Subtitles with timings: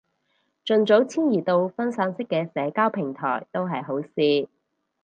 [0.65, 4.49] 盡早遷移到去分散式嘅社交平台都係好事